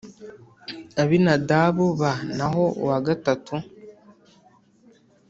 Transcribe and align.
Abinadabu 1.01 1.85
b 1.99 2.01
naho 2.37 2.63
uwa 2.83 2.97
gatatu 3.07 3.55